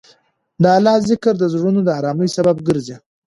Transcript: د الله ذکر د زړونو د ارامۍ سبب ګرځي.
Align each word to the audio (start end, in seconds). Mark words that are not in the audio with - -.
د 0.61 0.63
الله 0.77 0.95
ذکر 1.09 1.33
د 1.39 1.43
زړونو 1.53 1.79
د 1.83 1.89
ارامۍ 1.99 2.27
سبب 2.37 2.55
ګرځي. 2.67 2.95